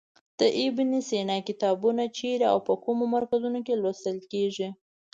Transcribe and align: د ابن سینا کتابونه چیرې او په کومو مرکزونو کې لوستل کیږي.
د 0.39 0.41
ابن 0.65 0.89
سینا 1.09 1.37
کتابونه 1.47 2.03
چیرې 2.17 2.45
او 2.53 2.57
په 2.67 2.73
کومو 2.83 3.03
مرکزونو 3.15 3.59
کې 3.65 3.73
لوستل 3.83 4.17
کیږي. 4.31 4.69